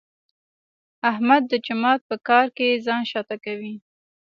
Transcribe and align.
احمد 1.11 1.43
د 1.51 1.53
جومات 1.65 1.99
په 2.09 2.15
کار 2.27 2.45
کې 2.57 2.81
ځان 2.85 3.01
شاته 3.11 3.35
کوي. 3.45 3.73